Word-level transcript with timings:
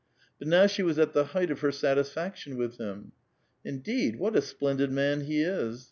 But 0.39 0.47
now 0.47 0.65
she 0.65 0.81
was 0.81 0.97
at 0.97 1.13
the 1.13 1.25
height 1.25 1.51
of 1.51 1.59
her 1.59 1.71
satisfaction 1.71 2.57
with 2.57 2.79
him. 2.79 3.11
"Indeed, 3.63 4.15
what 4.15 4.35
a 4.35 4.41
splendid 4.41 4.91
man 4.91 5.21
he 5.25 5.41
is! 5.43 5.79